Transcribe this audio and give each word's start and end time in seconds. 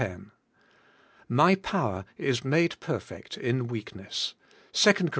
*My 1.29 1.53
power 1.53 2.05
is 2.17 2.43
made 2.43 2.79
perfect 2.79 3.37
in 3.37 3.67
weakness. 3.67 4.33
'—2 4.73 4.95
COR. 4.95 5.09